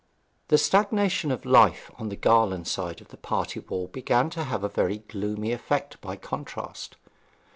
The 0.47 0.57
stagnation 0.57 1.29
of 1.29 1.45
life 1.45 1.91
on 1.99 2.09
the 2.09 2.15
Garland 2.15 2.67
side 2.67 3.01
of 3.01 3.09
the 3.09 3.17
party 3.17 3.59
wall 3.59 3.85
began 3.87 4.31
to 4.31 4.45
have 4.45 4.63
a 4.63 4.67
very 4.67 4.97
gloomy 4.97 5.51
effect 5.51 6.01
by 6.01 6.15
the 6.15 6.21
contrast. 6.21 6.95